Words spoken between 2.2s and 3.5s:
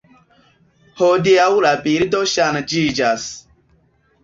ŝanĝiĝas.